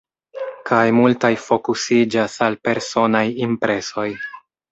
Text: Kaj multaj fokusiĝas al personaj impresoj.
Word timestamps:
Kaj 0.69 0.79
multaj 0.99 1.29
fokusiĝas 1.49 2.39
al 2.47 2.57
personaj 2.69 3.23
impresoj. 3.49 4.09